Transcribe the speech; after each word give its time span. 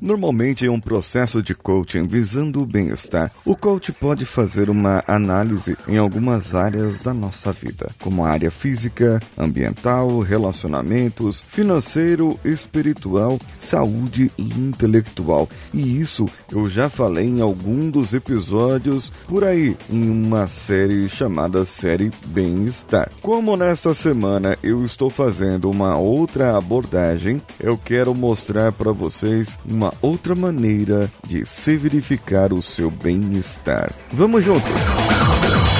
Normalmente, 0.00 0.64
em 0.64 0.68
um 0.68 0.80
processo 0.80 1.42
de 1.42 1.54
coaching 1.54 2.06
visando 2.06 2.62
o 2.62 2.66
bem-estar, 2.66 3.30
o 3.44 3.54
coach 3.54 3.92
pode 3.92 4.24
fazer 4.24 4.70
uma 4.70 5.04
análise 5.06 5.76
em 5.86 5.98
algumas 5.98 6.54
áreas 6.54 7.02
da 7.02 7.12
nossa 7.12 7.52
vida, 7.52 7.88
como 8.00 8.24
a 8.24 8.30
área 8.30 8.50
física, 8.50 9.20
ambiental, 9.36 10.20
relacionamentos, 10.20 11.42
financeiro, 11.42 12.40
espiritual, 12.44 13.38
saúde 13.58 14.30
e 14.38 14.42
intelectual. 14.42 15.48
E 15.74 16.00
isso 16.00 16.24
eu 16.50 16.66
já 16.66 16.88
falei 16.88 17.26
em 17.26 17.42
algum 17.42 17.90
dos 17.90 18.14
episódios 18.14 19.10
por 19.28 19.44
aí, 19.44 19.76
em 19.90 20.08
uma 20.08 20.46
série 20.46 21.08
chamada 21.10 21.66
Série 21.66 22.10
Bem-Estar. 22.28 23.10
Como 23.20 23.54
nesta 23.54 23.92
semana 23.92 24.56
eu 24.62 24.82
estou 24.82 25.10
fazendo 25.10 25.68
uma 25.70 25.98
outra 25.98 26.56
abordagem, 26.56 27.42
eu 27.58 27.76
quero 27.76 28.14
mostrar 28.14 28.72
para 28.72 28.92
vocês 28.92 29.58
uma 29.68 29.89
outra 30.00 30.34
maneira 30.34 31.10
de 31.26 31.44
se 31.46 31.76
verificar 31.76 32.52
o 32.52 32.62
seu 32.62 32.90
bem-estar. 32.90 33.92
Vamos 34.12 34.44
juntos! 34.44 34.70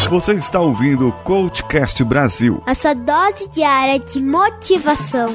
Você 0.09 0.33
está 0.33 0.61
ouvindo 0.61 1.09
o 1.09 1.13
Coachcast 1.13 2.03
Brasil 2.03 2.63
a 2.67 2.75
sua 2.75 2.95
dose 2.95 3.49
diária 3.49 3.99
de 3.99 4.21
motivação. 4.21 5.29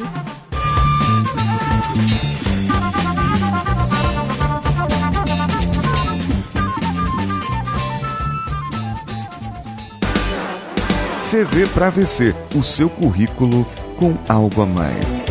CV 11.30 11.68
para 11.74 11.90
VC, 11.90 12.36
o 12.56 12.62
seu 12.62 12.90
currículo 12.90 13.66
com 13.98 14.14
algo 14.30 14.62
a 14.62 14.66
mais. 14.66 15.26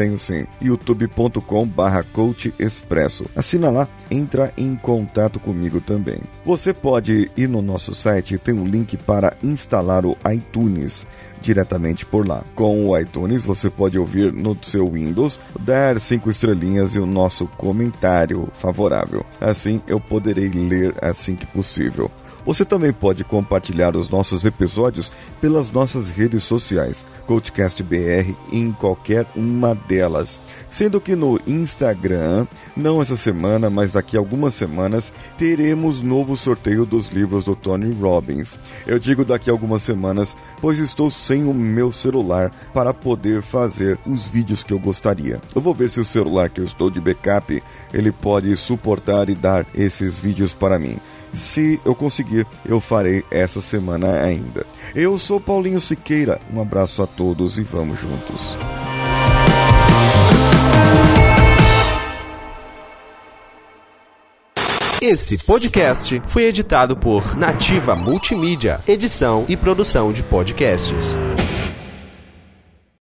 tenho 0.00 0.18
sim, 0.18 0.46
youtube.com 0.62 1.66
barra 1.66 2.02
expresso. 2.58 3.26
Assina 3.36 3.68
lá, 3.68 3.86
entra 4.10 4.50
em 4.56 4.74
contato 4.74 5.38
comigo 5.38 5.78
também. 5.78 6.20
Você 6.42 6.72
pode 6.72 7.30
ir 7.36 7.46
no 7.46 7.60
nosso 7.60 7.94
site, 7.94 8.38
tem 8.38 8.54
um 8.54 8.64
link 8.64 8.96
para 8.96 9.36
instalar 9.42 10.06
o 10.06 10.16
iTunes 10.32 11.06
diretamente 11.42 12.06
por 12.06 12.26
lá. 12.26 12.42
Com 12.54 12.88
o 12.88 12.98
iTunes 12.98 13.42
você 13.42 13.68
pode 13.68 13.98
ouvir 13.98 14.32
no 14.32 14.56
seu 14.62 14.90
Windows, 14.90 15.38
dar 15.60 16.00
cinco 16.00 16.30
estrelinhas 16.30 16.94
e 16.94 16.98
o 16.98 17.04
nosso 17.04 17.46
comentário 17.46 18.48
favorável. 18.54 19.26
Assim 19.38 19.82
eu 19.86 20.00
poderei 20.00 20.48
ler 20.48 20.94
assim 21.02 21.34
que 21.34 21.44
possível. 21.44 22.10
Você 22.44 22.64
também 22.64 22.92
pode 22.92 23.22
compartilhar 23.24 23.96
os 23.96 24.08
nossos 24.08 24.44
episódios 24.44 25.12
pelas 25.40 25.70
nossas 25.70 26.10
redes 26.10 26.42
sociais, 26.42 27.06
CoachCast 27.26 27.82
BR 27.82 28.34
em 28.52 28.72
qualquer 28.72 29.26
uma 29.36 29.74
delas. 29.74 30.40
Sendo 30.68 31.00
que 31.00 31.14
no 31.14 31.40
Instagram, 31.46 32.46
não 32.76 33.00
essa 33.02 33.16
semana, 33.16 33.68
mas 33.68 33.92
daqui 33.92 34.16
a 34.16 34.20
algumas 34.20 34.54
semanas, 34.54 35.12
teremos 35.36 36.00
novo 36.00 36.34
sorteio 36.36 36.86
dos 36.86 37.08
livros 37.08 37.44
do 37.44 37.54
Tony 37.54 37.92
Robbins. 37.92 38.58
Eu 38.86 38.98
digo 38.98 39.24
daqui 39.24 39.50
a 39.50 39.52
algumas 39.52 39.82
semanas, 39.82 40.36
pois 40.60 40.78
estou 40.78 41.10
sem 41.10 41.44
o 41.44 41.54
meu 41.54 41.92
celular 41.92 42.50
para 42.72 42.94
poder 42.94 43.42
fazer 43.42 43.98
os 44.06 44.28
vídeos 44.28 44.64
que 44.64 44.72
eu 44.72 44.78
gostaria. 44.78 45.40
Eu 45.54 45.60
vou 45.60 45.74
ver 45.74 45.90
se 45.90 46.00
o 46.00 46.04
celular 46.04 46.50
que 46.50 46.60
eu 46.60 46.64
estou 46.64 46.90
de 46.90 47.00
backup, 47.00 47.62
ele 47.92 48.12
pode 48.12 48.54
suportar 48.56 49.28
e 49.28 49.34
dar 49.34 49.66
esses 49.74 50.18
vídeos 50.18 50.54
para 50.54 50.78
mim. 50.78 50.98
Se 51.32 51.80
eu 51.84 51.94
conseguir, 51.94 52.46
eu 52.64 52.80
farei 52.80 53.24
essa 53.30 53.60
semana 53.60 54.22
ainda. 54.22 54.66
Eu 54.94 55.16
sou 55.16 55.40
Paulinho 55.40 55.80
Siqueira, 55.80 56.40
um 56.52 56.60
abraço 56.60 57.02
a 57.02 57.06
todos 57.06 57.58
e 57.58 57.62
vamos 57.62 58.00
juntos. 58.00 58.56
Esse 65.02 65.42
podcast 65.46 66.20
foi 66.26 66.42
editado 66.44 66.94
por 66.94 67.34
Nativa 67.34 67.96
Multimídia, 67.96 68.80
edição 68.86 69.46
e 69.48 69.56
produção 69.56 70.12
de 70.12 70.22
podcasts. 70.22 71.16